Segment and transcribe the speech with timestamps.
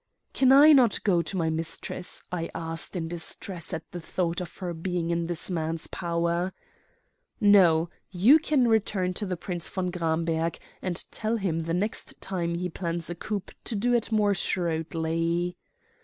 [0.33, 4.57] "'Can I not go to my mistress?' I asked, in distress at the thought of
[4.57, 6.53] her being in this man's power.
[7.39, 12.55] "'No, you can return to the Prince von Gramberg, and tell him the next time
[12.55, 15.55] he plans a coup to do it more shrewdly.'